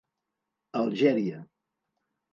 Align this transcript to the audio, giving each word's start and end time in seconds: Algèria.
Algèria. 0.81 1.43